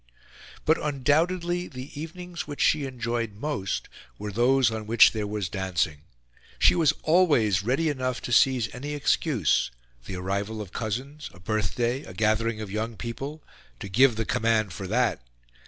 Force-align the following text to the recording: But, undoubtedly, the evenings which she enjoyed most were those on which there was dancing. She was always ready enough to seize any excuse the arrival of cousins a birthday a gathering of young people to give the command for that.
But, 0.65 0.81
undoubtedly, 0.83 1.67
the 1.67 1.91
evenings 1.93 2.47
which 2.47 2.59
she 2.59 2.85
enjoyed 2.87 3.35
most 3.35 3.87
were 4.17 4.31
those 4.31 4.71
on 4.71 4.87
which 4.87 5.11
there 5.11 5.27
was 5.27 5.47
dancing. 5.47 5.97
She 6.57 6.73
was 6.73 6.91
always 7.03 7.61
ready 7.61 7.87
enough 7.87 8.19
to 8.23 8.31
seize 8.31 8.73
any 8.73 8.93
excuse 8.95 9.69
the 10.07 10.15
arrival 10.15 10.59
of 10.59 10.73
cousins 10.73 11.29
a 11.35 11.39
birthday 11.39 12.01
a 12.01 12.15
gathering 12.15 12.61
of 12.61 12.71
young 12.71 12.97
people 12.97 13.43
to 13.79 13.87
give 13.87 14.15
the 14.15 14.25
command 14.25 14.73
for 14.73 14.87
that. 14.87 15.21